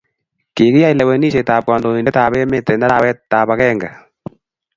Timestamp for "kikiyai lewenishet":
0.55-1.49